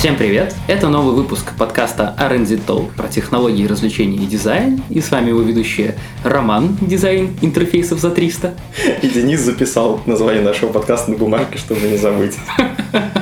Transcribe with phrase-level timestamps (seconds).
[0.00, 0.54] Всем привет!
[0.66, 4.82] Это новый выпуск подкаста R&D Talk про технологии, развлечения и дизайн.
[4.88, 5.94] И с вами его ведущие
[6.24, 8.54] Роман, дизайн интерфейсов за 300.
[9.02, 12.38] И Денис записал название нашего подкаста на бумажке, чтобы не забыть.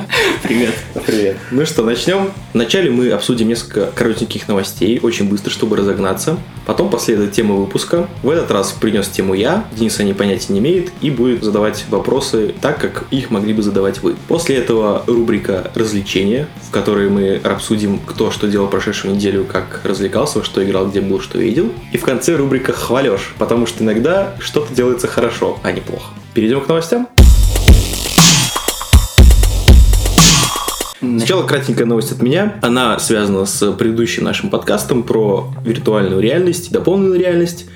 [0.49, 0.73] Привет.
[1.05, 1.37] Привет.
[1.51, 2.31] Ну что, начнем.
[2.55, 6.39] Вначале мы обсудим несколько коротеньких новостей, очень быстро, чтобы разогнаться.
[6.65, 8.09] Потом последует тема выпуска.
[8.23, 11.85] В этот раз принес тему я, Денис о ней понятия не имеет и будет задавать
[11.91, 14.15] вопросы так, как их могли бы задавать вы.
[14.27, 20.43] После этого рубрика «Развлечения», в которой мы обсудим, кто что делал прошедшую неделю, как развлекался,
[20.43, 21.71] что играл, где был, что видел.
[21.91, 26.11] И в конце рубрика «Хвалешь», потому что иногда что-то делается хорошо, а не плохо.
[26.33, 27.07] Перейдем к новостям.
[30.99, 32.59] Сначала кратенькая новость от меня.
[32.61, 37.67] Она связана с предыдущим нашим подкастом про виртуальную реальность, дополненную реальность.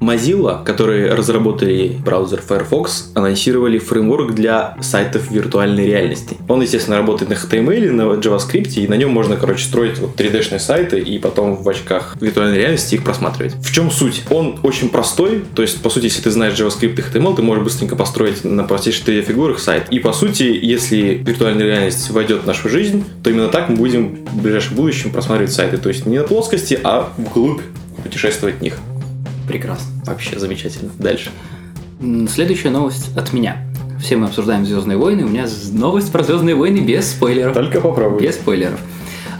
[0.00, 6.38] Mozilla, которые разработали браузер Firefox, анонсировали фреймворк для сайтов виртуальной реальности.
[6.48, 10.58] Он, естественно, работает на HTML, на JavaScript, и на нем можно, короче, строить вот 3D-шные
[10.58, 13.54] сайты и потом в очках виртуальной реальности их просматривать.
[13.56, 14.22] В чем суть?
[14.30, 17.62] Он очень простой, то есть, по сути, если ты знаешь JavaScript и HTML, ты можешь
[17.62, 19.88] быстренько построить на простейших 3D-фигурах сайт.
[19.90, 24.24] И, по сути, если виртуальная реальность войдет в нашу жизнь, то именно так мы будем
[24.24, 25.76] в ближайшем будущем просматривать сайты.
[25.76, 27.60] То есть не на плоскости, а вглубь
[28.02, 28.78] путешествовать в них.
[29.50, 29.90] Прекрасно.
[30.06, 30.92] Вообще замечательно.
[31.00, 31.32] Дальше.
[32.28, 33.66] Следующая новость от меня.
[34.00, 35.24] Все мы обсуждаем Звездные войны.
[35.24, 37.54] У меня новость про Звездные войны без спойлеров.
[37.54, 38.22] Только попробуй.
[38.22, 38.78] Без спойлеров.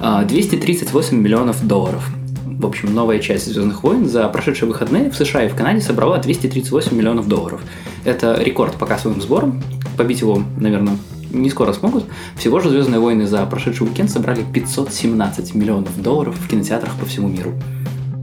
[0.00, 2.04] 238 а, миллионов долларов.
[2.44, 6.18] В общем, новая часть Звездных войн за прошедшие выходные в США и в Канаде собрала
[6.18, 7.60] 238 миллионов долларов.
[8.04, 9.62] Это рекорд по кассовым сборам.
[9.96, 10.96] Побить его, наверное,
[11.30, 12.06] не скоро смогут.
[12.36, 17.28] Всего же Звездные войны за прошедший уикенд собрали 517 миллионов долларов в кинотеатрах по всему
[17.28, 17.54] миру.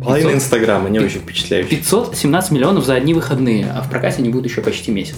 [0.03, 1.69] Половина Инстаграма, не очень впечатляюще.
[1.69, 5.17] 517 миллионов за одни выходные, а в прокате они будут еще почти месяц.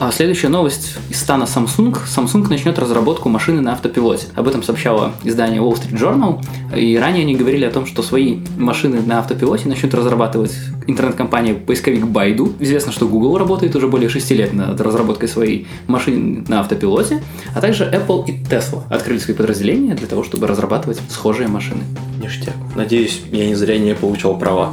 [0.00, 1.94] А следующая новость из стана Samsung.
[2.06, 4.28] Samsung начнет разработку машины на автопилоте.
[4.34, 6.42] Об этом сообщало издание Wall Street Journal.
[6.74, 12.04] И ранее они говорили о том, что свои машины на автопилоте начнут разрабатывать интернет-компания поисковик
[12.04, 12.54] Baidu.
[12.60, 17.22] Известно, что Google работает уже более 6 лет над разработкой своей машины на автопилоте.
[17.54, 21.82] А также Apple и Tesla открыли свои подразделения для того, чтобы разрабатывать схожие машины.
[22.22, 22.54] Ништяк.
[22.74, 24.72] Надеюсь, я не зря не получал права.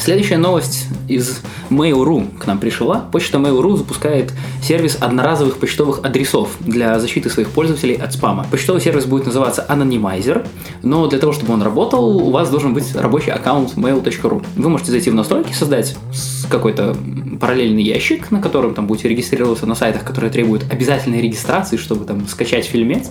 [0.00, 3.00] Следующая новость из Mail.ru к нам пришла.
[3.12, 4.32] Почта Mail.ru запускает
[4.62, 8.46] сервис одноразовых почтовых адресов для защиты своих пользователей от спама.
[8.50, 10.46] Почтовый сервис будет называться Anonymizer,
[10.82, 14.44] но для того, чтобы он работал, у вас должен быть рабочий аккаунт mail.ru.
[14.56, 15.96] Вы можете зайти в настройки, создать
[16.48, 16.96] какой-то
[17.40, 22.26] параллельный ящик, на котором там будете регистрироваться на сайтах, которые требуют обязательной регистрации, чтобы там
[22.28, 23.10] скачать фильмец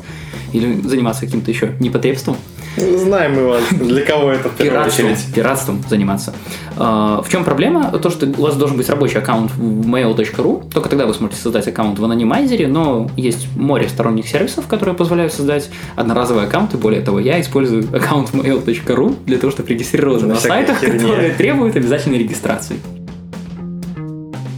[0.54, 2.38] или заниматься каким-то еще непотребством.
[2.78, 6.34] Знаем мы вас, для кого это в пиратством, пиратством заниматься.
[6.76, 7.92] А, в чем проблема?
[7.98, 11.68] То, что у вас должен быть рабочий аккаунт в mail.ru, только тогда вы сможете создать
[11.68, 16.78] аккаунт в анонимайзере, но есть море сторонних сервисов, которые позволяют создать одноразовые аккаунты.
[16.78, 21.00] Более того, я использую аккаунт mail.ru для того, чтобы регистрироваться на, на сайтах, херня.
[21.00, 22.78] которые требуют обязательной регистрации.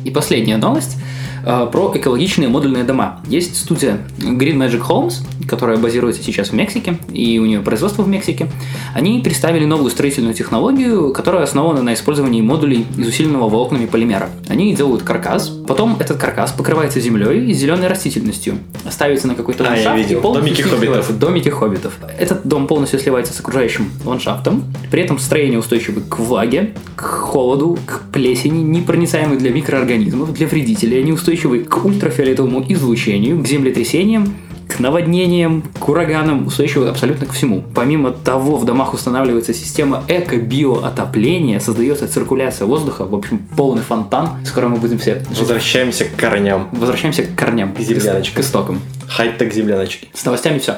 [0.04, 0.98] И последняя новость
[1.44, 3.22] про экологичные модульные дома.
[3.28, 8.08] Есть студия Green Magic Homes, которая базируется сейчас в Мексике, и у нее производство в
[8.08, 8.48] Мексике.
[8.94, 14.30] Они представили новую строительную технологию, которая основана на использовании модулей из усиленного волокнами полимера.
[14.48, 19.88] Они делают каркас, потом этот каркас покрывается землей и зеленой растительностью, ставится на какой-то ландшафт
[19.88, 20.22] а, я видел.
[20.22, 21.18] Домики хоббитов.
[21.20, 21.98] Домики хоббитов.
[22.20, 27.78] Этот дом полностью сливается с окружающим ландшафтом, при этом строение устойчивы к влаге, к холоду,
[27.86, 31.29] к плесени, непроницаемый для микроорганизмов, для вредителей, они устойчивы
[31.64, 34.36] к ультрафиолетовому излучению, к землетрясениям,
[34.68, 37.64] к наводнениям, к ураганам, устойчивы абсолютно ко всему.
[37.74, 44.50] Помимо того, в домах устанавливается система эко-биоотопления, создается циркуляция воздуха, в общем, полный фонтан, с
[44.50, 45.24] которым мы будем все...
[45.38, 46.70] Возвращаемся к корням.
[46.72, 47.74] Возвращаемся к корням.
[47.74, 48.44] К земляночкам.
[48.44, 48.82] К истокам.
[49.08, 50.08] Хай-тек земляночки.
[50.14, 50.78] С новостями все.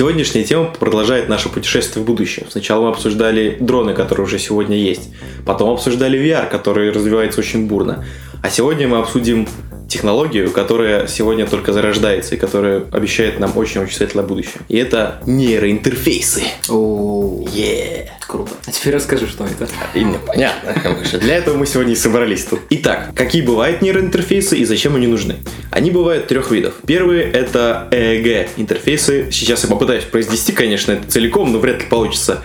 [0.00, 2.46] Сегодняшняя тема продолжает наше путешествие в будущее.
[2.48, 5.12] Сначала мы обсуждали дроны, которые уже сегодня есть.
[5.44, 8.02] Потом обсуждали VR, который развивается очень бурно.
[8.42, 9.46] А сегодня мы обсудим
[9.90, 14.62] технологию, которая сегодня только зарождается и которая обещает нам очень-очень светлое будущее.
[14.68, 16.44] И это нейроинтерфейсы.
[16.68, 18.06] О, yeah.
[18.26, 18.52] круто.
[18.66, 19.68] А теперь расскажи, что это.
[19.94, 20.74] Именно, понятно.
[21.18, 22.60] Для этого мы сегодня и собрались тут.
[22.70, 25.36] Итак, какие бывают нейроинтерфейсы и зачем они нужны?
[25.72, 26.74] Они бывают трех видов.
[26.86, 29.28] Первые это EEG интерфейсы.
[29.32, 32.44] Сейчас я попытаюсь произнести, конечно, это целиком, но вряд ли получится.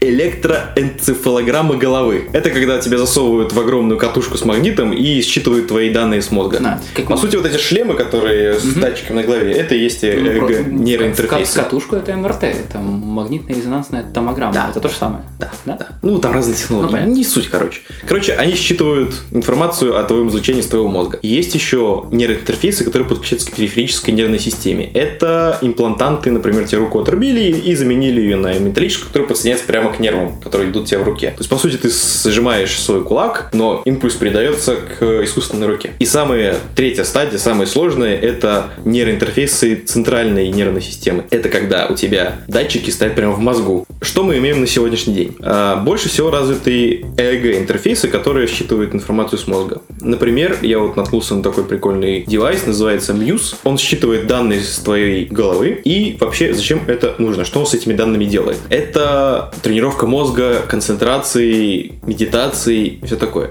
[0.00, 2.28] Электроэнцефалограмма головы.
[2.32, 6.58] Это когда тебя засовывают в огромную катушку с магнитом и считывают твои данные с мозга.
[6.60, 10.02] Да, как По сути, вот эти шлемы, которые с датчиком на голове, это и есть
[10.02, 11.56] Ну, э, г- нейроинтерфейсы.
[11.56, 14.52] ка- Катушку это МРТ, это магнитно-резонансная томограмма.
[14.54, 14.68] Да.
[14.70, 15.22] Это то же самое.
[15.38, 15.76] Да, Да?
[15.78, 15.86] да.
[16.02, 16.86] Ну, там разные технологии.
[16.86, 17.12] Ну, понятно.
[17.12, 17.80] не суть, короче.
[18.06, 21.18] Короче, они считывают информацию о твоем излучении с твоего мозга.
[21.22, 24.90] Есть еще нейроинтерфейсы, которые подключаются к периферической нервной системе.
[24.92, 30.00] Это имплантанты, например, тебе руку отрубили и заменили ее на металлическую, которая подсоединяется прямо к
[30.00, 31.28] нервам, которые идут у тебя в руке.
[31.28, 35.90] То есть, по сути, ты сжимаешь свой кулак, но импульс передается к искусственной руке.
[35.98, 41.24] И самая третья стадия, самая сложная, это нейроинтерфейсы центральной нервной системы.
[41.28, 43.86] Это когда у тебя датчики стоят прямо в мозгу.
[44.00, 45.36] Что мы имеем на сегодняшний день?
[45.40, 49.82] А, Больше всего развиты ЭЭГ-интерфейсы, которые считывают информацию с мозга.
[50.00, 53.56] Например, я вот наткнулся на такой прикольный девайс, называется Muse.
[53.64, 57.92] Он считывает данные с твоей головы и вообще зачем это нужно, что он с этими
[57.92, 58.56] данными делает.
[58.70, 63.50] Это тренировка мозга, концентрации, медитации и все такое.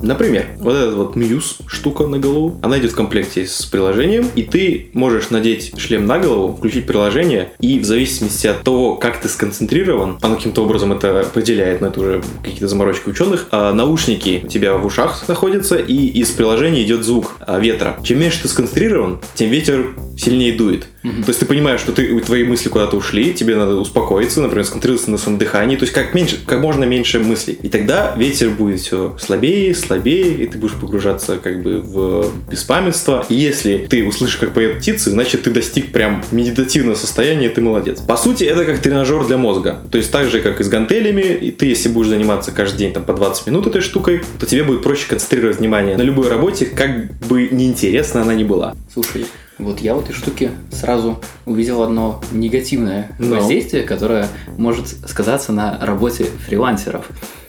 [0.00, 4.42] Например, вот эта вот Muse штука на голову, она идет в комплекте с приложением, и
[4.42, 9.28] ты можешь надеть шлем на голову, включить приложение, и в зависимости от того, как ты
[9.28, 14.48] сконцентрирован, оно каким-то образом это определяет, но это уже какие-то заморочки ученых, а наушники у
[14.48, 17.98] тебя в ушах находятся, и из приложения идет звук а, ветра.
[18.02, 20.86] Чем меньше ты сконцентрирован, тем ветер сильнее дует.
[21.22, 25.10] То есть ты понимаешь, что ты, твои мысли куда-то ушли, тебе надо успокоиться, например, сконцентрироваться
[25.10, 27.58] на своем дыхании, то есть как, меньше, как можно меньше мыслей.
[27.62, 33.24] И тогда ветер будет все слабее, слабее, и ты будешь погружаться как бы в беспамятство.
[33.28, 38.00] И если ты услышишь, как поют птицы, значит ты достиг прям медитативного состояния, ты молодец.
[38.00, 39.82] По сути, это как тренажер для мозга.
[39.90, 42.92] То есть так же, как и с гантелями, и ты, если будешь заниматься каждый день
[42.92, 46.66] там по 20 минут этой штукой, то тебе будет проще концентрировать внимание на любой работе,
[46.66, 48.74] как бы неинтересна она ни была.
[48.92, 49.26] Слушай,
[49.58, 53.36] вот я в этой штуке сразу увидел одно негативное Ну.
[53.36, 57.08] воздействие, которое может сказаться на работе фрилансеров.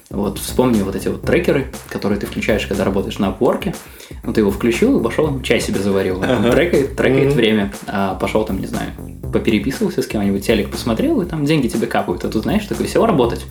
[0.09, 3.75] Вот вспомни вот эти вот трекеры, которые ты включаешь, когда работаешь на Upwork.
[4.23, 6.19] Ну, ты его включил и пошел, чай себе заварил.
[6.19, 6.51] Он Ага.
[6.51, 7.35] Трекает, трекает Мгм.
[7.35, 7.73] время.
[7.87, 8.91] А пошел там, не знаю,
[9.33, 12.23] попереписывался с кем-нибудь, телек посмотрел, и там деньги тебе капают.
[12.23, 13.45] А тут, знаешь, такой сел работать.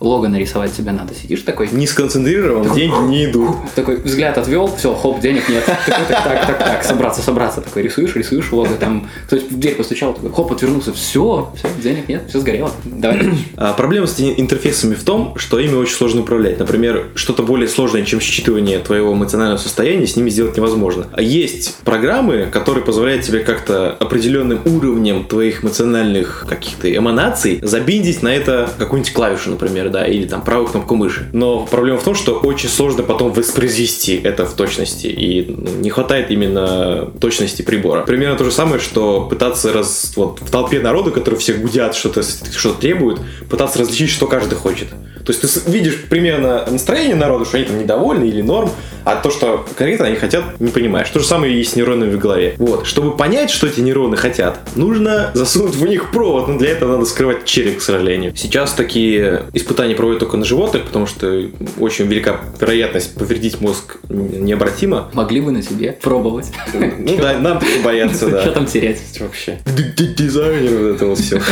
[0.00, 1.14] Лого нарисовать тебе надо.
[1.14, 3.56] Сидишь такой, Не сконцентрирован, деньги не идут.
[3.74, 5.62] такой взгляд отвел, все, хоп, денег нет.
[5.86, 7.60] Такой, так, так, так, так, собраться, собраться.
[7.60, 12.08] Такой рисуешь, рисуешь лого, там кто-то в дверь постучал, такой, хоп, отвернулся, все, все, денег
[12.08, 12.72] нет, все сгорело.
[12.84, 13.30] Давай.
[13.56, 16.58] А проблема с интерфейсами в том, что ими очень сложно управлять.
[16.58, 21.08] Например, что-то более сложное, чем считывание твоего эмоционального состояния, с ними сделать невозможно.
[21.12, 28.34] А есть программы, которые позволяют тебе как-то определенным уровнем твоих эмоциональных каких-то эманаций забиндить на
[28.34, 31.28] это какую-нибудь клавишу, например, да, или там правую кнопку мыши.
[31.32, 35.44] Но проблема в том, что очень сложно потом воспроизвести это в точности, и
[35.80, 38.02] не хватает именно точности прибора.
[38.02, 42.22] Примерно то же самое, что пытаться раз, вот, в толпе народу, которые все гудят, что-то
[42.22, 44.88] что требуют, пытаться различить, что каждый хочет.
[45.24, 48.70] То есть ты видишь примерно настроение народа, что они там недовольны или норм,
[49.04, 51.08] а то, что конкретно они хотят, не понимаешь.
[51.10, 52.54] То же самое и с нейронами в голове.
[52.58, 52.86] Вот.
[52.86, 57.04] Чтобы понять, что эти нейроны хотят, нужно засунуть в них провод, но для этого надо
[57.04, 58.34] скрывать череп, к сожалению.
[58.36, 61.48] Сейчас такие испытания проводят только на животных, потому что
[61.78, 65.10] очень велика вероятность повредить мозг необратимо.
[65.12, 66.52] Могли бы на тебе пробовать.
[66.72, 68.42] Ну да, нам бояться, да.
[68.42, 69.00] Что там терять?
[69.18, 69.58] Вообще.
[69.66, 71.40] Дизайнер, вот это вот все.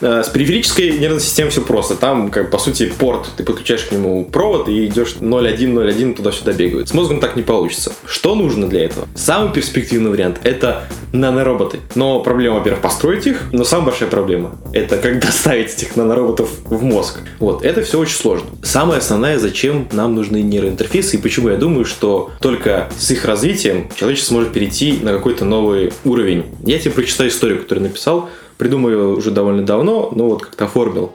[0.00, 1.94] С периферической нервной системой все просто.
[1.94, 3.28] Там, как, по сути, порт.
[3.36, 6.88] Ты подключаешь к нему провод и идешь 0.1, туда-сюда бегают.
[6.88, 7.92] С мозгом так не получится.
[8.04, 9.08] Что нужно для этого?
[9.14, 11.80] Самый перспективный вариант– это нанороботы.
[11.94, 16.82] Но проблема, во-первых, построить их, но самая большая проблема– это как доставить этих нанороботов в
[16.82, 17.20] мозг.
[17.38, 18.48] Вот, это все очень сложно.
[18.62, 23.88] Самое основное, зачем нам нужны нейроинтерфейсы и почему я думаю, что только с их развитием
[23.96, 26.44] человечество сможет перейти на какой-то новый уровень.
[26.64, 31.12] Я тебе прочитаю историю, которую написал, придумал уже довольно давно, но вот как-то оформил.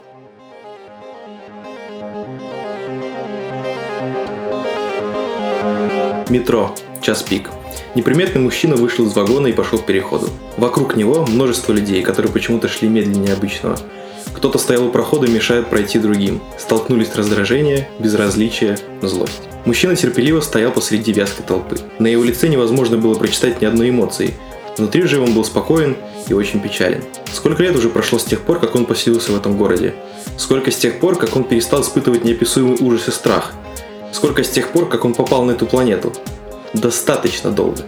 [6.28, 6.74] Метро.
[7.02, 7.50] Час пик.
[7.96, 10.28] Неприметный мужчина вышел из вагона и пошел к переходу.
[10.56, 13.76] Вокруг него множество людей, которые почему-то шли медленнее обычного.
[14.40, 16.40] Кто-то стоял у прохода мешает пройти другим.
[16.56, 19.42] Столкнулись раздражение, безразличие, злость.
[19.66, 21.76] Мужчина терпеливо стоял посреди вязкой толпы.
[21.98, 24.32] На его лице невозможно было прочитать ни одной эмоции.
[24.78, 25.94] Внутри же он был спокоен
[26.26, 27.04] и очень печален.
[27.30, 29.94] Сколько лет уже прошло с тех пор, как он поселился в этом городе?
[30.38, 33.52] Сколько с тех пор, как он перестал испытывать неописуемый ужас и страх?
[34.10, 36.14] Сколько с тех пор, как он попал на эту планету?
[36.72, 37.82] Достаточно долго.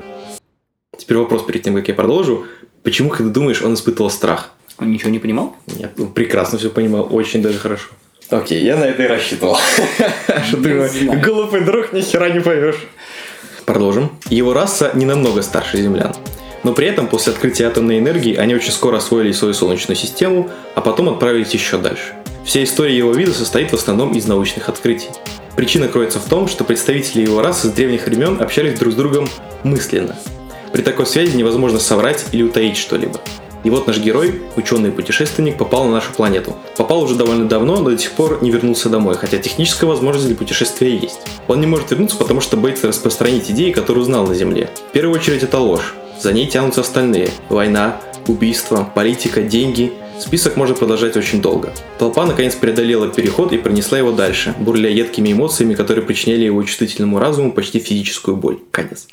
[0.98, 2.44] Теперь вопрос перед тем, как я продолжу.
[2.82, 4.50] Почему, когда думаешь, он испытывал страх?
[4.78, 5.56] Он ничего не понимал?
[5.66, 7.88] Нет, он прекрасно все понимал, очень даже хорошо.
[8.30, 9.58] Окей, я на это и рассчитывал.
[10.48, 12.86] Что ты глупый друг, ни хера не поймешь.
[13.66, 14.10] Продолжим.
[14.30, 16.14] Его раса не намного старше землян.
[16.62, 20.80] Но при этом после открытия атомной энергии они очень скоро освоили свою Солнечную систему, а
[20.80, 22.14] потом отправились еще дальше.
[22.44, 25.08] Вся история его вида состоит в основном из научных открытий.
[25.56, 29.28] Причина кроется в том, что представители его расы с древних времен общались друг с другом
[29.64, 30.16] мысленно.
[30.72, 33.20] При такой связи невозможно соврать или утаить что-либо.
[33.64, 36.56] И вот наш герой, ученый-путешественник, попал на нашу планету.
[36.76, 40.36] Попал уже довольно давно, но до сих пор не вернулся домой, хотя техническая возможность для
[40.36, 41.20] путешествия есть.
[41.48, 44.70] Он не может вернуться, потому что боится распространить идеи, которые узнал на Земле.
[44.90, 45.94] В первую очередь это ложь.
[46.20, 47.30] За ней тянутся остальные.
[47.48, 49.92] Война, убийства, политика, деньги,
[50.22, 51.72] Список можно продолжать очень долго.
[51.98, 57.18] Толпа наконец преодолела переход и пронесла его дальше, бурля едкими эмоциями, которые причиняли его чувствительному
[57.18, 58.58] разуму почти физическую боль.
[58.70, 59.08] Конец.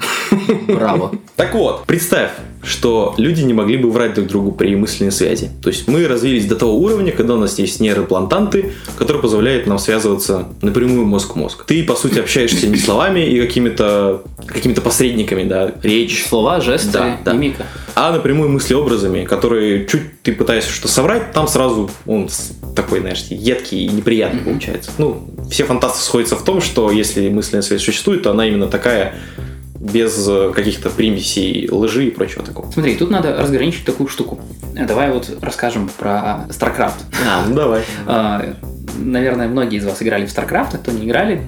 [0.68, 1.12] Браво.
[1.36, 2.30] Так вот, представь,
[2.64, 5.50] что люди не могли бы врать друг другу при мысленной связи.
[5.62, 9.80] То есть мы развились до того уровня, когда у нас есть нейроплантанты, которые позволяют нам
[9.80, 11.66] связываться напрямую мозг-мозг.
[11.66, 16.26] Ты, по сути, общаешься не словами и какими-то какими посредниками, да, речь.
[16.28, 17.34] Слова, жесты, Да, да.
[17.34, 17.66] мимика.
[17.96, 22.30] А напрямую мыслеобразами, которые чуть ты пытаешься что соврать, там сразу он
[22.76, 24.92] такой, знаешь, едкий и неприятный получается.
[24.98, 29.16] Ну, все фантасты сходятся в том, что если мысленная связь существует, то она именно такая,
[29.80, 32.70] без э, каких-то примесей лжи и прочего такого.
[32.72, 34.40] Смотри, тут надо разграничить такую штуку.
[34.74, 37.02] Давай вот расскажем про StarCraft.
[37.28, 37.84] А, ну давай.
[38.98, 41.42] Наверное, многие из вас играли в StarCraft, а кто не играли,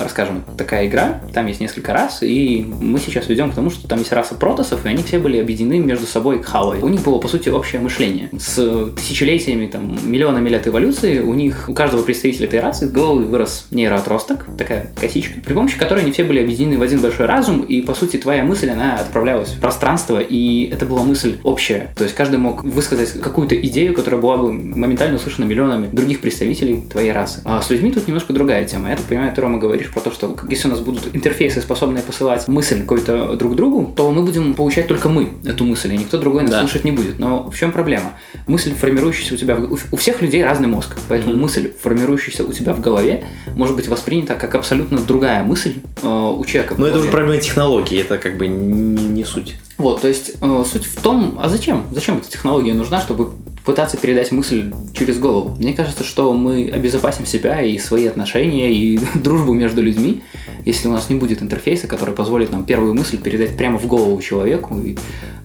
[0.00, 0.44] расскажем.
[0.56, 4.12] Такая игра, там есть несколько рас, и мы сейчас ведем к тому, что там есть
[4.12, 6.80] раса протосов, и они все были объединены между собой кхалой.
[6.80, 8.30] У них было, по сути, общее мышление.
[8.38, 13.24] С тысячелетиями, там, миллионами лет эволюции, у них, у каждого представителя этой расы из головы
[13.24, 17.62] вырос нейроотросток, такая косичка, при помощи которой они все были объединены в один большой разум,
[17.62, 21.90] и, по сути, твоя мысль, она отправлялась в пространство, и это была мысль общая.
[21.96, 26.82] То есть каждый мог высказать какую-то идею, которая была бы моментально услышана миллионами других представителей
[26.88, 27.40] твоей расы.
[27.44, 28.90] А с людьми тут немножко другая тема.
[28.90, 32.02] Я так понимаю, ты, Рома, говоришь про то, что если у нас будут интерфейсы, способные
[32.02, 36.18] посылать мысль какой-то друг другу, то мы будем получать только мы эту мысль, и никто
[36.18, 36.60] другой нас Да.
[36.60, 37.18] слушать не будет.
[37.18, 38.12] Но в чем проблема?
[38.46, 39.56] Мысль, формирующаяся у тебя...
[39.56, 41.42] в- У всех людей разный мозг, поэтому Мгм.
[41.42, 46.44] мысль, формирующаяся у тебя в голове, может быть воспринята как абсолютно другая мысль э, у
[46.44, 46.74] человека.
[46.78, 49.56] Но это уже проблема технологии, это как бы не, не суть.
[49.76, 51.84] Вот, то есть э, суть в том, а зачем?
[51.92, 53.30] Зачем эта технология нужна, чтобы
[53.64, 55.56] пытаться передать мысль через голову?
[55.56, 60.22] Мне кажется, что мы обезопасим себя и свои отношения, и дружбу между людьми,
[60.64, 64.20] если у нас не будет интерфейса, который позволит нам первую мысль передать прямо в голову
[64.20, 64.78] человеку.
[64.80, 64.96] И,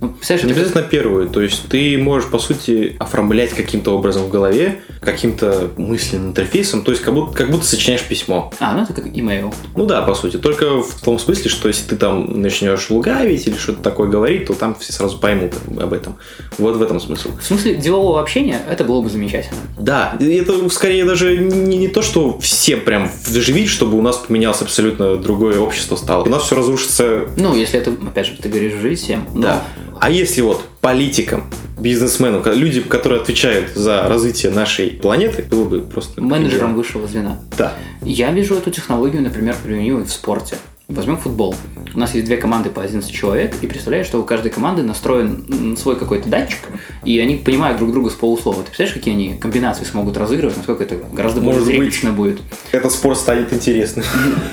[0.04, 4.24] ну, представляешь, Не это- обязательно первую, то есть ты можешь, по сути, оформлять каким-то образом
[4.24, 8.52] в голове, каким-то мысленным интерфейсом, то есть как будто, как будто сочиняешь письмо.
[8.60, 9.54] А, ну это как имейл.
[9.76, 10.38] Ну да, по сути.
[10.38, 14.54] Только в том смысле, что если ты там начнешь лукавить или что-то такое говорить, то
[14.54, 16.16] там все сразу поймут об этом.
[16.58, 17.30] Вот в этом смысл.
[17.40, 19.58] В смысле делового общения это было бы замечательно.
[19.78, 24.62] Да, это скорее даже не, не то, что все прям вживить, чтобы у нас поменялось
[24.62, 26.24] абсолютно другое общество стало.
[26.24, 27.28] У нас все разрушится.
[27.38, 29.26] Ну, если это, опять же, ты говоришь жить всем.
[29.34, 29.64] но- Да.
[30.00, 31.46] А если вот политикам,
[31.78, 36.22] бизнесменам, людям, которые отвечают за развитие нашей планеты, было бы просто...
[36.22, 37.40] Менеджером высшего звена.
[37.58, 37.74] Да.
[38.02, 40.58] Я вижу эту технологию, например, применимой в спорте.
[40.90, 41.56] Возьмем футбол.
[41.94, 45.78] У нас есть две команды по 11 человек, и представляешь, что у каждой команды настроен
[45.78, 46.60] свой какой-то датчик,
[47.06, 48.58] и они понимают друг друга с полуслова.
[48.58, 51.78] Ты представляешь, какие они комбинации смогут разыгрывать, насколько это гораздо более Может быть.
[51.78, 52.40] зрелищно будет.
[52.72, 54.06] Этот спор станет интересным.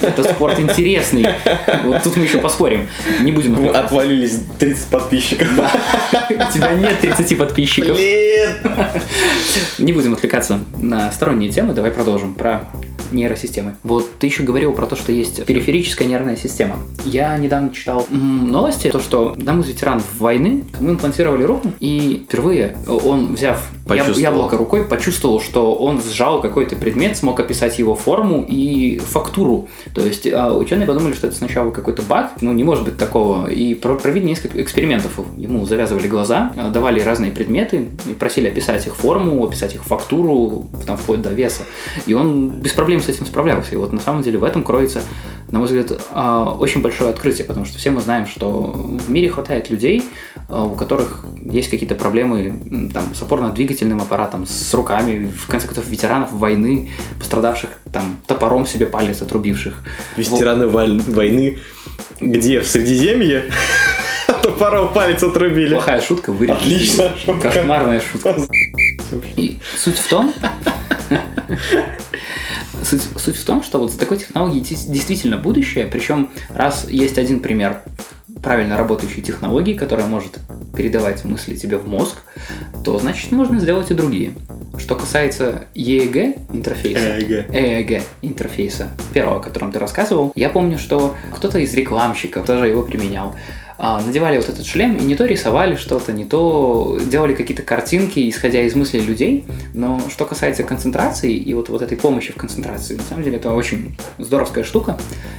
[0.02, 1.26] Это спорт интересный.
[1.85, 2.88] Вот тут мы еще поспорим.
[3.21, 3.85] Не будем отвлекаться.
[3.85, 5.49] Отвалились 30 подписчиков.
[5.49, 7.97] У тебя нет 30 подписчиков.
[7.97, 8.50] Блин!
[9.78, 12.69] Не будем отвлекаться на сторонние темы, давай продолжим про
[13.12, 13.76] нейросистемы.
[13.83, 16.76] Вот ты еще говорил про то, что есть периферическая нервная система.
[17.05, 22.76] Я недавно читал новости, то, что одному из ветеранов войны ему имплантировали руку, и впервые
[22.87, 23.71] он, взяв
[24.19, 29.69] яблоко рукой, почувствовал, что он сжал какой-то предмет, смог описать его форму и фактуру.
[29.95, 33.50] То есть а, ученые подумали, что это сначала какой-то баг, ну не может быть такого,
[33.50, 35.19] и про- провели несколько экспериментов.
[35.37, 40.69] Ему завязывали глаза, а, давали разные предметы, и просили описать их форму, описать их фактуру,
[40.87, 41.62] там вплоть до веса.
[42.07, 43.73] И он без проблем с этим справлялся.
[43.75, 45.02] И вот на самом деле в этом кроется,
[45.50, 49.28] на мой взгляд, а, очень большое открытие, потому что все мы знаем, что в мире
[49.30, 50.04] хватает людей,
[50.49, 55.87] а, у которых есть какие-то проблемы там, с опорно-двигательным аппаратом, с руками, в конце концов,
[55.88, 59.83] ветеранов войны, пострадавших там топором себе палец отрубивших.
[60.16, 61.59] Ветераны валь- войны,
[62.21, 63.45] где в Средиземье
[64.42, 65.75] топором палец отрубили.
[65.75, 66.54] Плохая шутка, вырежу.
[66.54, 67.12] Отлично.
[67.40, 68.37] Кошмарная шутка.
[69.37, 70.33] И суть в том,
[72.85, 77.41] суть, суть в том, что вот за такой технологией действительно будущее, причем раз есть один
[77.41, 77.83] пример
[78.43, 80.39] правильно работающей технологии, которая может
[80.77, 82.19] передавать мысли тебе в мозг,
[82.85, 84.33] то значит можно сделать и другие.
[84.79, 87.55] Что касается ЕЭГ интерфейса, ЭЭГ.
[87.55, 92.83] ЭЭГ интерфейса, первого, о котором ты рассказывал, я помню, что кто-то из рекламщиков даже его
[92.83, 93.35] применял.
[93.83, 98.29] А, надевали вот этот шлем и не то рисовали что-то, не то делали какие-то картинки,
[98.29, 99.47] исходя из мыслей людей.
[99.73, 103.53] Но что касается концентрации и вот, вот этой помощи в концентрации, на самом деле это
[103.55, 104.99] очень здоровская штука.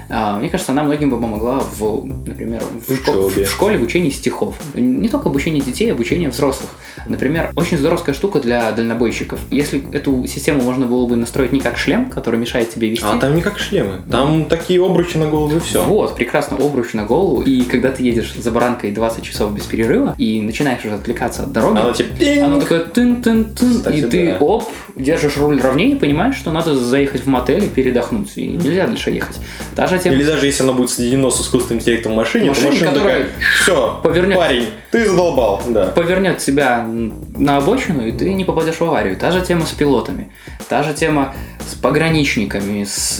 [0.09, 3.45] А, мне кажется, она многим бы помогла в, например, в, шко- Учебе.
[3.45, 4.55] в школе в учении стихов.
[4.73, 6.71] Не только обучение детей, а обучение взрослых.
[7.05, 9.39] Например, очень здоровская штука для дальнобойщиков.
[9.51, 13.05] Если эту систему можно было бы настроить не как шлем, который мешает тебе вести.
[13.05, 14.01] А там не как шлемы.
[14.09, 15.83] Там такие обручи на голову и все.
[15.83, 17.43] Вот, прекрасно, обруч на голову.
[17.43, 21.51] И когда ты едешь за баранкой 20 часов без перерыва и начинаешь уже отвлекаться от
[21.51, 22.45] дороги, Оно типа...
[22.45, 24.37] оно такое тын-тын-тын, и ты да.
[24.39, 28.31] оп, держишь руль ровнее и понимаешь, что надо заехать в мотель и передохнуть.
[28.35, 29.37] И нельзя дальше ехать.
[29.75, 30.15] Та же тема...
[30.15, 33.17] Или даже если оно будет соединено с искусственным интеллектом в машине, Машине, то машина которая
[33.23, 35.61] такая, все, повернет- парень, ты задолбал.
[35.67, 35.87] Да.
[35.87, 36.85] повернет тебя
[37.37, 39.15] на обочину, и ты не попадешь в аварию.
[39.17, 40.31] Та же тема с пилотами,
[40.69, 41.33] та же тема
[41.71, 43.19] с пограничниками, с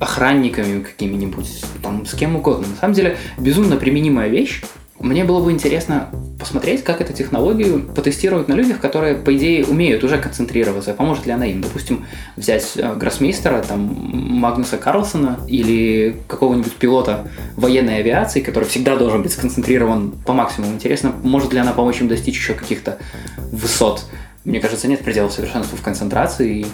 [0.00, 2.68] охранниками какими-нибудь, там, с кем угодно.
[2.68, 4.62] На самом деле, безумно применимая вещь.
[5.00, 10.04] Мне было бы интересно посмотреть, как эту технологию потестируют на людях, которые, по идее, умеют
[10.04, 10.94] уже концентрироваться.
[10.94, 11.62] Поможет ли она им?
[11.62, 17.26] Допустим, взять э, гроссмейстера, там, Магнуса Карлсона или какого-нибудь пилота
[17.56, 20.74] военной авиации, который всегда должен быть сконцентрирован по максимуму.
[20.74, 22.98] Интересно, может ли она помочь им достичь еще каких-то
[23.50, 24.04] высот?
[24.44, 26.66] Мне кажется, нет предела совершенству в концентрации.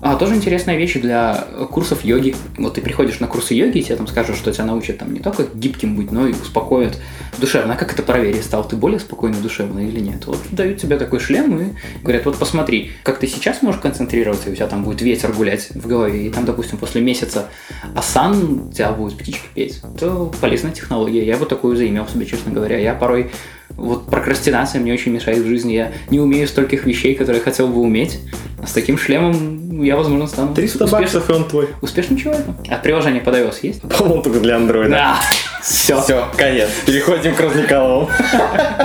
[0.00, 2.34] А, тоже интересная вещь для курсов йоги.
[2.58, 5.20] Вот ты приходишь на курсы йоги, и тебе там скажут, что тебя научат там не
[5.20, 6.98] только гибким быть, но и успокоят
[7.38, 7.74] душевно.
[7.74, 8.44] А как это проверить?
[8.44, 10.26] Стал ты более спокойно душевно или нет?
[10.26, 11.72] Вот дают тебе такой шлем и
[12.02, 15.70] говорят, вот посмотри, как ты сейчас можешь концентрироваться, и у тебя там будет ветер гулять
[15.70, 17.48] в голове, и там, допустим, после месяца
[17.94, 19.80] асан у тебя будет птички петь.
[19.96, 21.24] Это полезная технология.
[21.24, 22.78] Я бы такую заимел себе, честно говоря.
[22.78, 23.30] Я порой
[23.70, 25.72] вот прокрастинация мне очень мешает в жизни.
[25.72, 28.20] Я не умею стольких вещей, которые хотел бы уметь.
[28.62, 31.68] А с таким шлемом я, возможно, стану 300 успеш- баксов, и он твой.
[31.82, 32.56] успешным человеком.
[32.68, 33.82] А приложение под iOS есть?
[33.98, 34.90] По-моему, только для андроида.
[34.90, 35.20] Да.
[35.62, 36.00] Все.
[36.02, 36.68] Все, конец.
[36.86, 38.10] Переходим к Разниколову.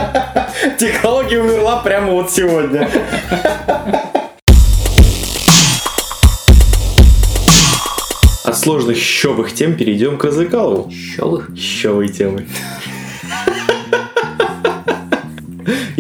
[0.80, 2.90] Технология умерла прямо вот сегодня.
[8.44, 10.92] От сложных щевых тем перейдем к Разыкалову.
[10.92, 11.50] Щелых.
[11.56, 12.48] Щевые темы.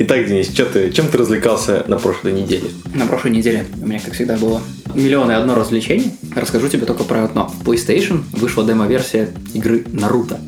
[0.01, 2.69] Итак, Денис, чё ты, чем ты развлекался на прошлой неделе?
[2.93, 4.61] На прошлой неделе у меня, как всегда, было
[4.95, 6.09] миллион и одно развлечение.
[6.33, 7.49] Расскажу тебе только про одно.
[7.49, 10.39] В PlayStation вышла демо-версия игры Наруто.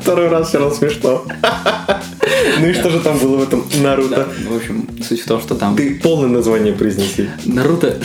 [0.00, 1.24] Второй раз все равно смешно.
[2.60, 4.28] Ну и что же там было в этом Наруто?
[4.48, 7.28] В общем, суть в том, что там Ты полное название произнеси.
[7.44, 7.98] Наруто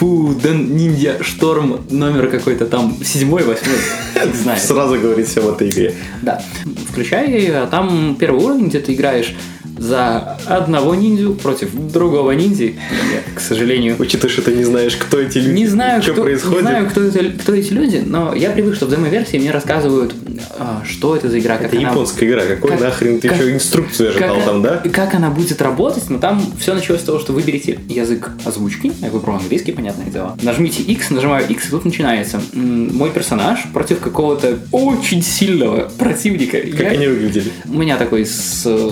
[0.00, 3.76] Шипуден Ниндзя Шторм номер какой-то там седьмой, восьмой,
[4.24, 4.58] не знаю.
[4.58, 5.94] Сразу говорит все в этой игре.
[6.22, 6.42] Да.
[6.88, 9.34] Включай ее, а там первый уровень, где ты играешь
[9.80, 12.74] за одного ниндзю против другого ниндзи.
[13.14, 16.22] Я, к сожалению, Учитывая, что ты не знаешь, кто эти люди, не знаю, что кто,
[16.22, 16.56] происходит.
[16.56, 20.14] не знаю кто, это- кто эти люди, но я привык, что в демо-версии мне рассказывают,
[20.58, 21.90] а, что это за игра, как Это она...
[21.90, 22.42] японская игра.
[22.44, 24.82] Какой как- нахрен ты как- еще инструкцию ожидал как, там, да?
[24.92, 29.08] как она будет работать, но там все началось с того, что выберите язык озвучки, я
[29.08, 30.36] выбрал английский, понятное дело.
[30.42, 32.40] Нажмите X, нажимаю X, и тут начинается.
[32.52, 36.58] Мой персонаж против какого-то очень сильного противника.
[36.58, 37.50] Как Я- они выглядели?
[37.66, 38.90] У меня такой с э,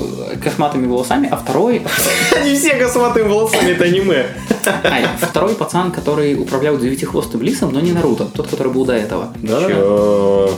[0.78, 1.82] косматыми волосами, а второй...
[2.36, 4.26] Они все косматыми волосами, это аниме.
[5.20, 9.32] Второй пацан, который управлял девятихвостым лисом, но не Наруто, тот, который был до этого.
[9.42, 10.50] Чё?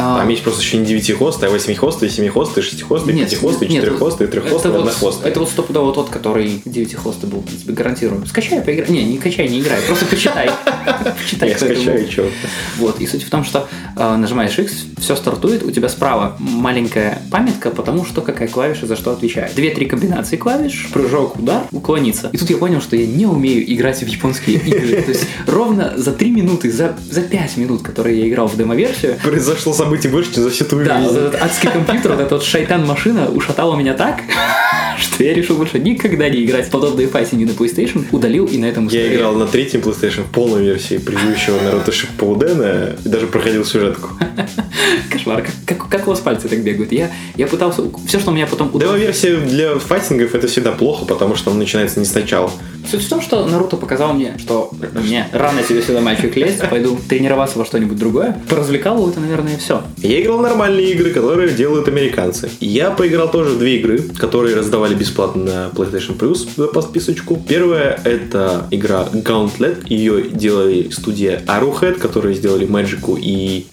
[0.00, 4.28] А, Там есть просто еще не девятихвостый, а восьмихвостый, семихвостый, шестихвостый, Нет, пятихвостый, нет, четыреххвостый,
[4.28, 5.30] треххвостый, это вот, однохвостый.
[5.30, 8.24] это вот стопудово тот, который девятихвостый был, я тебе гарантирую.
[8.26, 8.88] Скачай, поиграй.
[8.88, 10.50] Не, не качай, не играй, просто почитай.
[11.20, 11.66] Почитай, Я был.
[11.66, 12.30] скачаю, что?
[12.78, 17.20] Вот, и суть в том, что э, нажимаешь X, все стартует, у тебя справа маленькая
[17.30, 19.54] памятка, потому что какая клавиша за что отвечает.
[19.54, 22.30] Две-три комбинации клавиш, прыжок, удар, уклониться.
[22.32, 25.02] И тут я понял, что я не умею играть в японские игры.
[25.02, 26.94] То есть ровно за три минуты, за,
[27.30, 31.16] пять минут, которые я играл в демо-версию, Произошло событие больше, за всю твою да, жизнь.
[31.16, 34.22] этот адский компьютер, вот эта вот шайтан-машина ушатала меня так,
[34.98, 38.66] что я решил больше никогда не играть в подобные файтинги на PlayStation, удалил и на
[38.66, 43.64] этом Я играл на третьем PlayStation в полной версии предыдущего Наруто Шиппудена и даже проходил
[43.64, 44.10] сюжетку.
[45.10, 46.92] Кошмар, как, как, у вас пальцы так бегают?
[46.92, 47.82] Я, я пытался...
[48.06, 48.96] Все, что у меня потом удалось...
[48.96, 52.50] Демо-версия для файтингов это всегда плохо, потому что он начинается не сначала.
[52.90, 56.98] Суть в том, что Наруто показал мне, что мне рано тебе сюда, мальчик, лезть, пойду
[57.08, 58.40] тренироваться во что-нибудь другое.
[58.48, 59.82] Поразвлекало это, наверное, все.
[59.98, 62.50] Я играл нормальные игры, которые делают американцы.
[62.60, 67.42] Я поиграл тоже в две игры, которые раздавали бесплатно на PlayStation Plus за подписочку.
[67.48, 69.86] Первая это игра Gauntlet.
[69.88, 73.66] Ее делали студия Arrowhead, которые сделали Magic и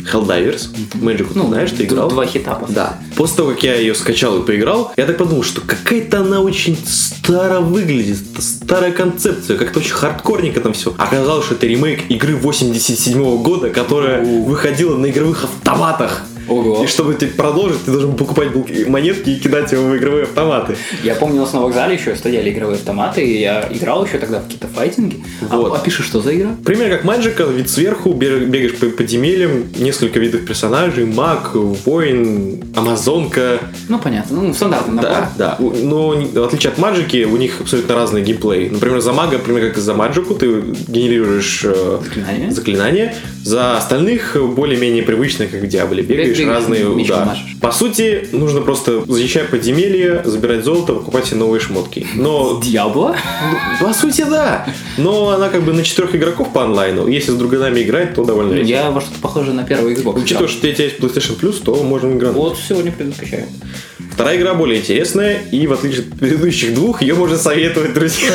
[0.55, 0.69] Helldivers.
[1.01, 2.09] Magic, ну, знаешь, ты играл?
[2.09, 2.59] Два хита.
[2.69, 2.99] Да.
[3.15, 6.77] После того, как я ее скачал и поиграл, я так подумал, что какая-то она очень
[6.85, 10.93] старо выглядит, старая концепция, как-то очень хардкорненько там все.
[10.97, 16.23] Оказалось, что это ремейк игры 87 года, которая выходила на игровых автоматах.
[16.47, 16.83] Ого.
[16.83, 18.49] И чтобы ты продолжить, ты должен покупать
[18.87, 20.75] монетки и кидать его в игровые автоматы.
[21.03, 24.39] Я помню, у нас на вокзале еще стояли игровые автоматы, и я играл еще тогда
[24.39, 25.23] в какие-то файтинги.
[25.49, 25.73] А- Вот.
[25.75, 26.49] А, пишешь, что за игра?
[26.63, 33.59] Пример как Маджика, вид сверху, бег- бегаешь по подземельям, несколько видов персонажей, маг, воин, амазонка.
[33.89, 34.41] Ну, понятно.
[34.41, 35.11] Ну, стандартный набор.
[35.11, 35.57] Да, да.
[35.59, 38.69] Но в отличие от Маджики, у них абсолютно разный геймплей.
[38.69, 42.51] Например, за мага, например, как за Маджику, ты генерируешь э, Заклинания.
[42.51, 43.15] заклинания.
[43.43, 47.25] За остальных э, более-менее привычные, как в Диабле, бегаешь, Бегаешь, разные мечом удары.
[47.25, 47.55] машешь.
[47.61, 52.07] По сути, нужно просто защищать подземелье, забирать золото, покупать себе новые шмотки.
[52.15, 53.15] Но Диабло?
[53.79, 54.67] по сути, да.
[54.97, 57.07] Но она как бы на четырех игроков по онлайну.
[57.07, 58.53] Если с друганами играть, то довольно.
[58.55, 60.21] Я во что-то похоже на первый Xbox.
[60.21, 62.33] Учитывая, что у тебя есть PlayStation Plus, то можно играть.
[62.33, 63.47] Вот сегодня скачаю.
[64.15, 68.33] Вторая игра более интересная, и в отличие от предыдущих двух, ее можно советовать друзьям.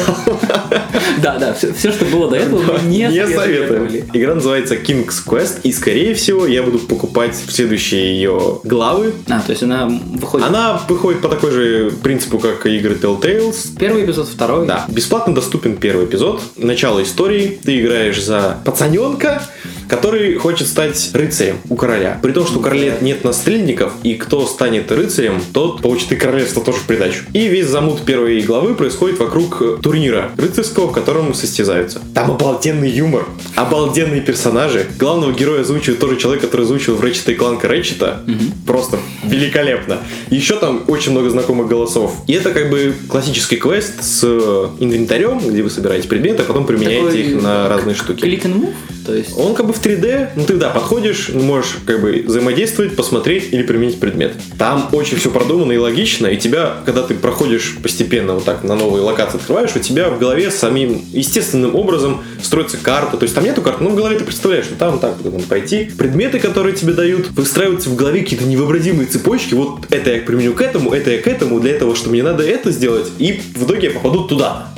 [1.22, 4.04] Да, да, все, что было до этого, не, Не советовали.
[4.12, 9.14] Игра называется King's Quest, и скорее всего я буду покупать следующие ее главы.
[9.28, 10.46] А, то есть она выходит...
[10.46, 13.78] Она выходит по такой же принципу, как и игры Telltales.
[13.78, 14.66] Первый эпизод, второй.
[14.66, 16.42] Да, бесплатно доступен первый эпизод.
[16.56, 17.58] Начало истории.
[17.64, 19.42] Ты играешь за пацаненка,
[19.90, 22.18] который хочет стать рыцарем у короля.
[22.22, 26.62] При том, что у короля нет наследников, и кто станет рыцарем, тот получит и королевство
[26.62, 27.24] тоже в придачу.
[27.32, 32.00] И весь замут первой главы происходит вокруг э, турнира рыцарского, в котором состязаются.
[32.14, 33.26] Там обалденный юмор,
[33.56, 34.86] обалденные персонажи.
[34.98, 38.22] Главного героя озвучивает тоже человек, который озвучил в Ratchet Clank Рэчета.
[38.66, 39.98] Просто великолепно.
[40.30, 42.14] Еще там очень много знакомых голосов.
[42.28, 46.66] И это как бы классический квест с э, инвентарем, где вы собираете предметы, а потом
[46.66, 48.22] применяете Такой, их на разные штуки.
[48.22, 48.74] Click and move,
[49.10, 49.36] то есть...
[49.36, 53.64] Он как бы в 3D, ну ты да, подходишь, можешь как бы взаимодействовать, посмотреть или
[53.64, 54.34] применить предмет.
[54.56, 58.76] Там очень все продумано и логично, и тебя, когда ты проходишь постепенно вот так на
[58.76, 63.16] новые локации открываешь, у тебя в голове самим естественным образом строится карта.
[63.16, 65.44] То есть там нету карты, но в голове ты представляешь, что там так вот надо
[65.46, 65.90] пройти.
[65.98, 69.54] Предметы, которые тебе дают, выстраиваются в голове какие-то невообразимые цепочки.
[69.54, 72.44] Вот это я применю к этому, это я к этому, для этого, что мне надо
[72.44, 74.68] это сделать, и в итоге я попаду туда.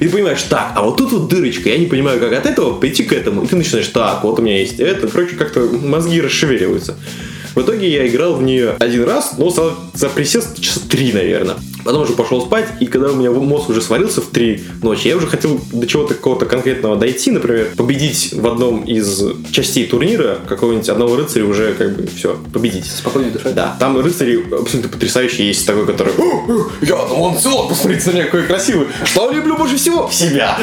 [0.00, 2.78] И ты понимаешь, так, а вот тут вот дырочка, я не понимаю, как от этого
[2.78, 3.42] прийти к этому.
[3.42, 5.08] И ты начинаешь, так, вот у меня есть это.
[5.08, 6.96] Короче, как-то мозги расшевеливаются.
[7.54, 11.56] В итоге я играл в нее один раз, но за, за присест часа три, наверное.
[11.84, 15.16] Потом уже пошел спать, и когда у меня мозг уже сварился в три ночи, я
[15.16, 20.88] уже хотел до чего-то какого-то конкретного дойти, например, победить в одном из частей турнира какого-нибудь
[20.88, 22.86] одного рыцаря уже как бы все, победить.
[22.86, 23.54] Спокойной душой.
[23.54, 28.10] Да, там рыцари абсолютно потрясающие есть такой, который «О, о, Я, ну он все, посмотрите
[28.10, 28.86] на меня, какой красивый.
[29.04, 30.08] Что я люблю больше всего?
[30.12, 30.56] Себя.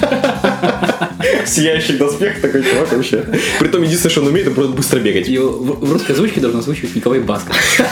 [1.46, 3.24] Сияющий доспех такой чувак вообще.
[3.58, 5.28] Притом единственное, что он умеет, это просто быстро бегать.
[5.28, 7.56] Ее в русской озвучке должен озвучивать Николай Басков.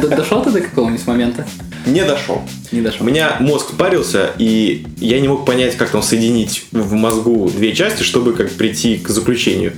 [0.00, 1.46] Дошел ты до какого-нибудь момента?
[1.86, 2.42] Не дошел.
[2.72, 3.06] Не У дошел.
[3.06, 8.02] меня мозг парился, и я не мог понять, как там соединить в мозгу две части,
[8.02, 9.72] чтобы как прийти к заключению.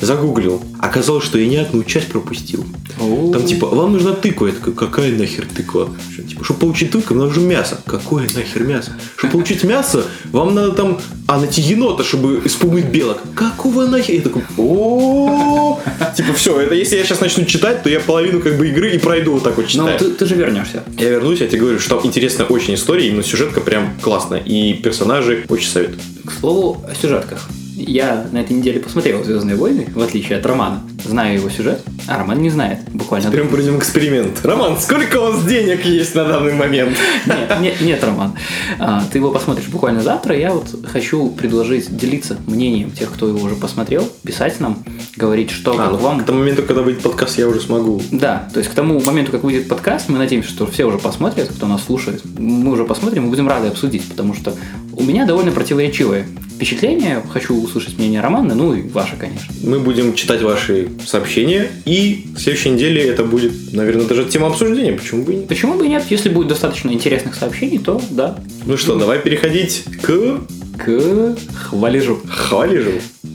[0.00, 0.62] Загуглил.
[0.78, 2.64] Оказалось, что я ни одну часть пропустил.
[2.98, 4.46] Там типа, вам нужна тыква.
[4.46, 5.88] Я такой, какая нахер тыква?
[6.12, 7.80] Что, типа, чтобы получить тыкву, нам нужно мясо.
[7.86, 8.92] Какое нахер мясо?
[9.16, 13.18] Чтобы получить мясо, вам надо там, а найти енота, чтобы испугнуть белок.
[13.34, 14.16] Какого нахер?
[14.16, 15.78] Я такой, о
[16.16, 18.98] Типа, все, это если я сейчас начну читать, то я половину как бы игры и
[18.98, 19.98] пройду вот так вот Ну, читая.
[19.98, 20.82] ты, ты же вернешься.
[20.98, 24.40] Я вернусь, я тебе говорю, что там интересная очень история, именно сюжетка прям классная.
[24.40, 25.98] И персонажи очень советую.
[26.26, 27.48] К слову о сюжетках.
[27.86, 30.82] Я на этой неделе посмотрел «Звездные войны», в отличие от Романа.
[31.02, 32.80] Знаю его сюжет, а Роман не знает.
[32.92, 33.30] Буквально.
[33.30, 34.44] Прям проведем эксперимент.
[34.44, 36.96] Роман, сколько у вас денег есть на данный момент?
[37.26, 38.34] Нет, нет, нет, Роман.
[38.78, 40.36] А, ты его посмотришь буквально завтра.
[40.36, 44.84] Я вот хочу предложить делиться мнением тех, кто его уже посмотрел, писать нам,
[45.16, 48.02] говорить, что А, ну, вам к тому моменту, когда выйдет подкаст, я уже смогу.
[48.10, 51.48] Да, то есть к тому моменту, как выйдет подкаст, мы надеемся, что все уже посмотрят,
[51.48, 52.22] кто нас слушает.
[52.38, 54.54] Мы уже посмотрим и будем рады обсудить, потому что
[54.92, 57.22] у меня довольно противоречивое впечатление.
[57.32, 59.52] Хочу услышать мнение Романа, ну и ваше, конечно.
[59.64, 64.92] Мы будем читать ваши сообщения, и в следующей неделе это будет, наверное, даже тема обсуждения.
[64.92, 65.48] Почему бы и нет?
[65.48, 66.04] Почему бы и нет?
[66.10, 70.40] Если будет достаточно интересных сообщений, то да, Ну что, давай переходить к
[70.84, 72.20] к хвалежу.
[72.26, 72.92] хвалежу.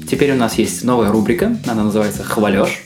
[0.10, 2.84] Теперь у нас есть новая рубрика, она называется «Хвалеж».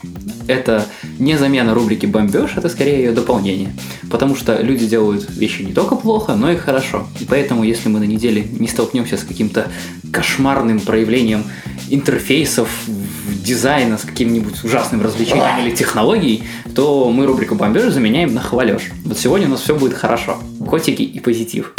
[0.47, 0.86] Это
[1.19, 3.73] не замена рубрики «Бомбеж», это скорее ее дополнение.
[4.10, 7.08] Потому что люди делают вещи не только плохо, но и хорошо.
[7.19, 9.67] И поэтому, если мы на неделе не столкнемся с каким-то
[10.12, 11.43] кошмарным проявлением
[11.89, 12.69] интерфейсов,
[13.43, 16.43] дизайна, с каким-нибудь ужасным развлечением или технологией,
[16.75, 18.84] то мы рубрику «Бомбеж» заменяем на «Хвалеж».
[19.05, 20.38] Вот сегодня у нас все будет хорошо.
[20.65, 21.73] Котики и позитив.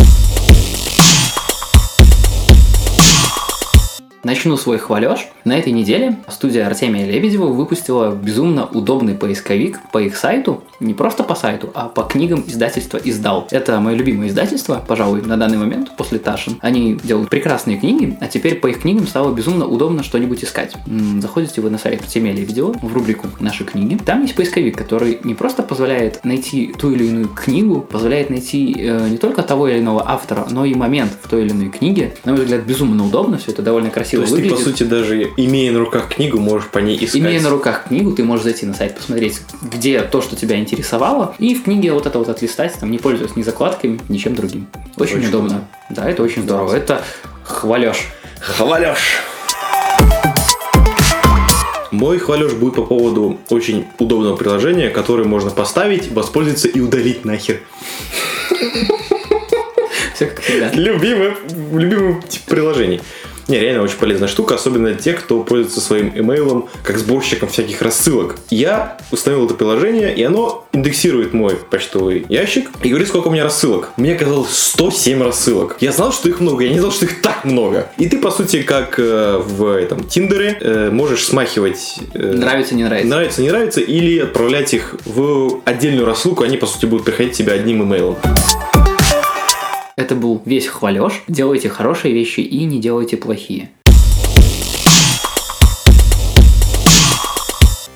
[4.22, 5.28] Начну свой хвалеж.
[5.44, 10.62] На этой неделе студия Артемия Лебедева выпустила безумно удобный поисковик по их сайту.
[10.78, 13.48] не просто по сайту, а по книгам издательства издал.
[13.50, 16.58] Это мое любимое издательство, пожалуй, на данный момент, после Ташин.
[16.60, 20.74] Они делают прекрасные книги, а теперь по их книгам стало безумно удобно что-нибудь искать.
[21.18, 23.98] Заходите вы на сайт Темелия Видео в рубрику «Наши книги».
[24.04, 29.08] Там есть поисковик, который не просто позволяет найти ту или иную книгу, позволяет найти э,
[29.08, 32.14] не только того или иного автора, но и момент в той или иной книге.
[32.24, 34.56] На мой взгляд, безумно удобно, все это довольно красиво То есть выглядит.
[34.56, 37.20] ты, по сути, даже имея на руках книгу, можешь по ней искать.
[37.20, 41.34] Имея на руках книгу, ты можешь зайти на сайт, посмотреть, где то, что тебя интересовало,
[41.38, 44.66] и в книге вот это вот отлистать, там, не пользуясь ни закладками, ничем другим.
[44.96, 45.68] Очень, Очень удобно.
[45.90, 46.74] Да, это очень здорово.
[46.74, 47.02] Это
[47.44, 48.08] хвалешь.
[48.40, 49.20] Хвалешь!
[51.90, 57.60] Мой хвалеж будет по поводу очень удобного приложения, которое можно поставить, воспользоваться и удалить нахер.
[60.14, 60.70] Все как всегда.
[60.72, 61.32] Любимый,
[61.72, 63.00] любимый тип приложений.
[63.50, 68.36] Не, реально очень полезная штука, особенно те, кто пользуется своим имейлом как сборщиком всяких рассылок.
[68.48, 73.42] Я установил это приложение, и оно индексирует мой почтовый ящик и говорит, сколько у меня
[73.42, 73.88] рассылок.
[73.96, 75.76] Мне казалось 107 рассылок.
[75.80, 77.90] Я знал, что их много, я не знал, что их так много.
[77.98, 81.98] И ты, по сути, как э, в этом Тиндере, э, можешь смахивать...
[82.14, 83.08] э, Нравится, не нравится.
[83.08, 87.52] Нравится, не нравится, или отправлять их в отдельную рассылку, они, по сути, будут приходить тебе
[87.52, 88.16] одним имейлом.
[90.00, 91.24] Это был весь хвалеж.
[91.28, 93.68] Делайте хорошие вещи и не делайте плохие.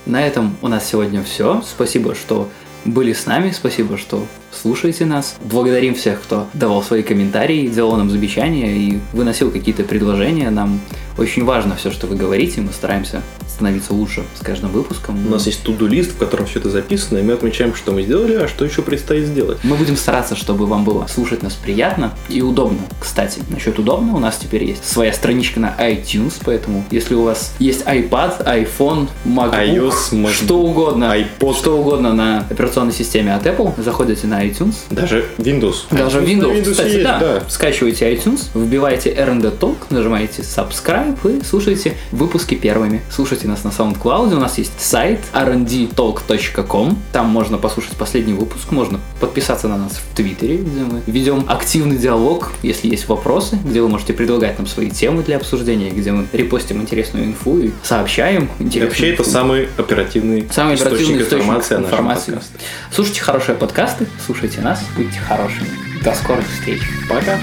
[0.05, 1.63] На этом у нас сегодня все.
[1.67, 2.51] Спасибо, что
[2.85, 3.53] были с нами.
[3.53, 5.37] Спасибо, что слушаете нас.
[5.45, 10.51] Благодарим всех, кто давал свои комментарии, делал нам замечания и выносил какие-то предложения.
[10.51, 10.81] Нам
[11.17, 12.61] очень важно все, что вы говорите.
[12.61, 13.23] Мы стараемся
[13.55, 15.27] становиться лучше с каждым выпуском.
[15.27, 18.35] У нас есть туду-лист, в котором все это записано, и мы отмечаем, что мы сделали,
[18.35, 19.59] а что еще предстоит сделать.
[19.63, 22.79] Мы будем стараться, чтобы вам было слушать нас приятно и удобно.
[23.01, 27.55] Кстати, насчет удобно, у нас теперь есть своя страничка на iTunes, поэтому если у вас
[27.59, 31.55] есть iPad, iPhone, MacBook, iOS, Mac- что угодно, iPod.
[31.57, 34.75] что угодно на операционной системе от Apple, заходите на iTunes.
[34.91, 35.85] Даже Windows.
[35.91, 37.43] Даже iTunes Windows, Windows кстати, есть, да.
[37.49, 43.03] Скачивайте iTunes, вбивайте R&D Talk, нажимаете subscribe и слушайте выпуски первыми.
[43.11, 49.01] Слушайте нас на SoundCloud, у нас есть сайт rndtalk.com, там можно послушать последний выпуск, можно
[49.21, 53.89] подписаться на нас в Твиттере, где мы ведем активный диалог, если есть вопросы, где вы
[53.89, 58.65] можете предлагать нам свои темы для обсуждения, где мы репостим интересную инфу и сообщаем И
[58.65, 59.31] интересную вообще это инфу.
[59.31, 62.31] самый оперативный, Самый оперативный источник информации о нашем информации.
[62.33, 62.59] подкасте.
[62.93, 65.69] Слушайте хорошие подкасты, слушайте нас, будьте хорошими.
[66.03, 66.81] До скорых встреч.
[67.09, 67.39] Пока.